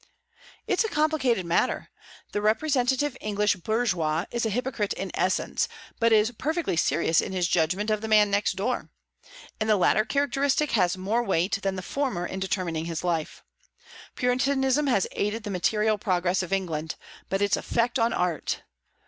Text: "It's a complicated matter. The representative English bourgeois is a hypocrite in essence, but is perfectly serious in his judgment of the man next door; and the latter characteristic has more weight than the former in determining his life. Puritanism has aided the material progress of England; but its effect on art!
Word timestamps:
"It's 0.65 0.83
a 0.83 0.89
complicated 0.89 1.45
matter. 1.45 1.89
The 2.31 2.41
representative 2.41 3.15
English 3.21 3.57
bourgeois 3.57 4.25
is 4.31 4.47
a 4.47 4.49
hypocrite 4.49 4.93
in 4.93 5.11
essence, 5.13 5.67
but 5.99 6.11
is 6.11 6.31
perfectly 6.39 6.75
serious 6.75 7.21
in 7.21 7.33
his 7.33 7.47
judgment 7.47 7.91
of 7.91 8.01
the 8.01 8.07
man 8.07 8.31
next 8.31 8.53
door; 8.53 8.89
and 9.59 9.69
the 9.69 9.75
latter 9.77 10.03
characteristic 10.03 10.71
has 10.71 10.97
more 10.97 11.21
weight 11.21 11.59
than 11.61 11.75
the 11.75 11.83
former 11.83 12.25
in 12.25 12.39
determining 12.39 12.85
his 12.85 13.03
life. 13.03 13.43
Puritanism 14.15 14.87
has 14.87 15.05
aided 15.11 15.43
the 15.43 15.51
material 15.51 15.99
progress 15.99 16.41
of 16.41 16.51
England; 16.51 16.95
but 17.29 17.39
its 17.39 17.55
effect 17.55 17.99
on 17.99 18.11
art! 18.11 18.63